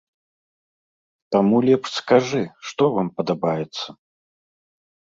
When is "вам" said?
2.99-3.07